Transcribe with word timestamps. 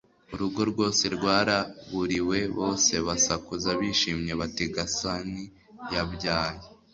urugo 0.33 0.61
rwose 0.71 1.03
rwaraburiwe, 1.15 2.37
bose 2.57 2.93
basakuza 3.07 3.69
bishimye 3.79 4.33
bati 4.39 4.65
gasani 4.75 5.41
yabyaye 5.93 6.63